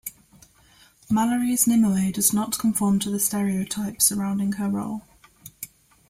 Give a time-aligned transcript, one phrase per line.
[1.11, 5.03] Malory's Nimue does not conform to the stereotypes surrounding her role.